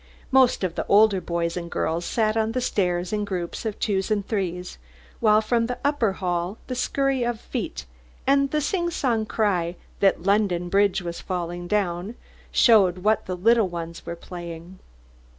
[0.31, 4.09] Most of the older boys and girls sat on the stairs in groups of twos
[4.09, 4.79] and threes,
[5.19, 7.85] while from the upper hall the scurry of feet,
[8.25, 12.15] and the singsong cry that London Bridge was falling down,
[12.51, 14.79] showed what the little ones were playing.